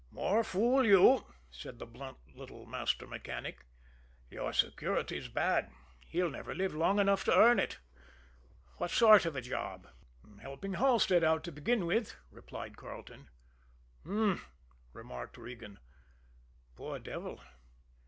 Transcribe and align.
"More 0.09 0.43
fool 0.43 0.83
you!" 0.83 1.25
said 1.51 1.77
the 1.77 1.85
blunt 1.85 2.17
little 2.33 2.65
master 2.65 3.05
mechanic. 3.05 3.67
"Your 4.31 4.51
security's 4.51 5.27
bad 5.27 5.71
he'll 6.07 6.31
never 6.31 6.55
live 6.55 6.73
long 6.73 6.97
enough 6.99 7.23
to 7.25 7.37
earn 7.37 7.59
it. 7.59 7.77
What 8.77 8.89
sort 8.89 9.27
of 9.27 9.35
a 9.35 9.41
job?" 9.41 9.87
"Helping 10.39 10.73
Halstead 10.73 11.23
out 11.23 11.43
to 11.43 11.51
begin 11.51 11.85
with," 11.85 12.15
replied 12.31 12.77
Carleton. 12.77 13.29
"H'm!" 14.03 14.41
remarked 14.91 15.37
Regan. 15.37 15.77
"Poor 16.75 16.97
devil." 16.97 17.39